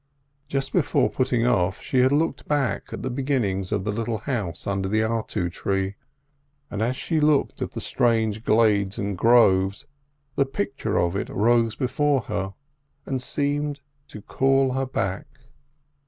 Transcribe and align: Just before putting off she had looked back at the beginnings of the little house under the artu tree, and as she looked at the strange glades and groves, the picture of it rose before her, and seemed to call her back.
Just 0.47 0.73
before 0.73 1.11
putting 1.11 1.45
off 1.45 1.79
she 1.79 1.99
had 1.99 2.11
looked 2.11 2.47
back 2.47 2.91
at 2.91 3.03
the 3.03 3.09
beginnings 3.11 3.71
of 3.71 3.83
the 3.83 3.91
little 3.91 4.17
house 4.17 4.65
under 4.65 4.89
the 4.89 5.01
artu 5.03 5.51
tree, 5.51 5.93
and 6.71 6.81
as 6.81 6.95
she 6.95 7.19
looked 7.19 7.61
at 7.61 7.73
the 7.73 7.81
strange 7.81 8.43
glades 8.43 8.97
and 8.97 9.15
groves, 9.15 9.85
the 10.35 10.45
picture 10.47 10.97
of 10.97 11.15
it 11.15 11.29
rose 11.29 11.75
before 11.75 12.21
her, 12.21 12.55
and 13.05 13.21
seemed 13.21 13.81
to 14.07 14.23
call 14.23 14.71
her 14.73 14.87
back. 14.87 15.27